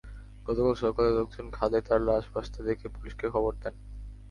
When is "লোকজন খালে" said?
1.11-1.77